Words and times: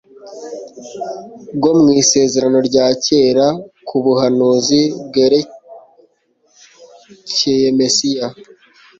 bwo 1.57 1.71
mu 1.79 1.87
Isezerano 2.01 2.59
rya 2.69 2.87
kera 3.05 3.47
ku 3.87 3.95
buhanuzi 4.03 4.81
bwerekcye 5.07 7.55
Mesiya: 7.79 8.27